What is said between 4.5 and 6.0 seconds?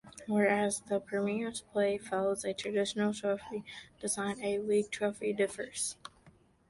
A-League Trophy differs.